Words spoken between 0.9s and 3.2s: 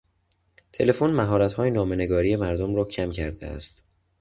مهارتهای نامه نگاری مردم را کم